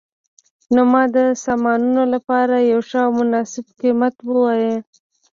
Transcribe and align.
نو 0.73 0.81
ما 0.91 1.03
د 1.15 1.17
سامانونو 1.45 2.03
لپاره 2.13 2.55
یو 2.71 2.79
ښه 2.89 2.99
او 3.05 3.11
مناسب 3.21 3.65
قیمت 3.81 4.15
وواایه 4.27 4.75